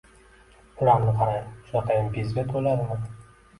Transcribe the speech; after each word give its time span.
Ularni 0.85 1.13
qarang, 1.19 1.53
shunaqayam 1.69 2.11
bezbet 2.19 2.53
bo’ladimi 2.57 3.01